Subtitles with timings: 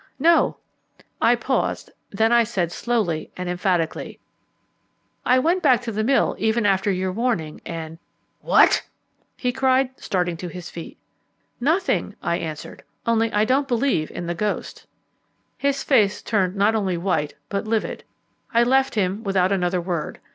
[0.17, 0.57] "No,"
[1.21, 4.19] I paused, then I said slowly and emphatically,
[5.27, 7.99] "I went back to the mill even after your warning, and"
[8.51, 8.81] "What?"
[9.37, 10.97] he cried, starting to his feet.
[11.59, 14.87] "Nothing," I answered; "only I don't believe in the ghost."
[15.55, 18.03] His face turned not only white but livid.
[18.51, 20.17] I left him without another word.